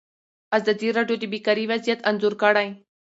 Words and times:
ازادي 0.57 0.89
راډیو 0.97 1.17
د 1.19 1.25
بیکاري 1.33 1.65
وضعیت 1.71 1.99
انځور 2.09 2.33
کړی. 2.41 2.67